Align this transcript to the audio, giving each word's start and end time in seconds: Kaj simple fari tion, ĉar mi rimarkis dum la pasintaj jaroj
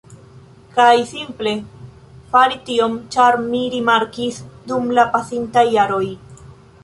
Kaj 0.77 0.93
simple 1.09 1.51
fari 2.31 2.57
tion, 2.69 2.95
ĉar 3.15 3.37
mi 3.51 3.61
rimarkis 3.75 4.39
dum 4.71 4.89
la 5.01 5.07
pasintaj 5.17 5.69
jaroj 5.77 6.05